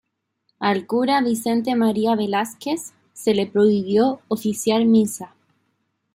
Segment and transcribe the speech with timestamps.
[0.57, 5.35] Al cura Vicente María Velásquez se le prohibió oficiar misa.